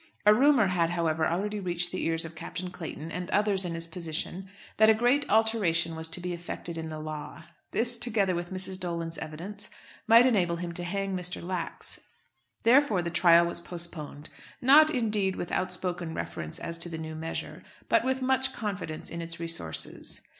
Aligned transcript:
A 0.25 0.33
rumour 0.33 0.65
had, 0.65 0.89
however, 0.89 1.27
already 1.27 1.59
reached 1.59 1.91
the 1.91 2.03
ears 2.03 2.25
of 2.25 2.33
Captain 2.33 2.71
Clayton, 2.71 3.11
and 3.11 3.29
others 3.29 3.63
in 3.65 3.75
his 3.75 3.85
position, 3.85 4.49
that 4.77 4.89
a 4.89 4.95
great 4.95 5.29
alteration 5.29 5.95
was 5.95 6.09
to 6.09 6.19
be 6.19 6.33
effected 6.33 6.75
in 6.75 6.89
the 6.89 6.97
law. 6.97 7.43
This, 7.69 7.99
together 7.99 8.33
with 8.33 8.51
Mrs. 8.51 8.79
Dolan's 8.79 9.19
evidence, 9.19 9.69
might 10.07 10.25
enable 10.25 10.55
him 10.55 10.71
to 10.71 10.83
hang 10.83 11.15
Mr. 11.15 11.39
Lax. 11.39 11.99
Therefore 12.63 13.03
the 13.03 13.11
trial 13.11 13.45
was 13.45 13.61
postponed; 13.61 14.31
not, 14.59 14.89
indeed, 14.89 15.35
with 15.35 15.51
outspoken 15.51 16.15
reference 16.15 16.57
as 16.57 16.79
to 16.79 16.89
the 16.89 16.97
new 16.97 17.13
measure, 17.13 17.61
but 17.87 18.03
with 18.03 18.23
much 18.23 18.53
confidence 18.53 19.11
in 19.11 19.21
its 19.21 19.39
resources. 19.39 20.21